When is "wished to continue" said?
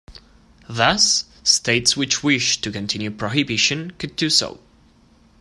2.23-3.11